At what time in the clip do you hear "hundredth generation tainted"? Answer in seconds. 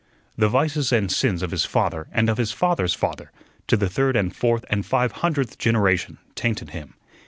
5.11-6.71